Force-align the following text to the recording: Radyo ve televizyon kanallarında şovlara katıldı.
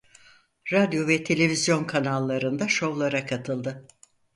Radyo 0.71 1.07
ve 1.07 1.23
televizyon 1.23 1.83
kanallarında 1.83 2.67
şovlara 2.67 3.25
katıldı. 3.25 3.87